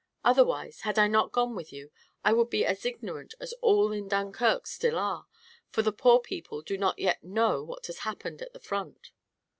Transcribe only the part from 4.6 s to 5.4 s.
still are,